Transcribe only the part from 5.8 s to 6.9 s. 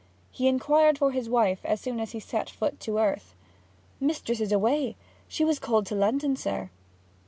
to London, sir.'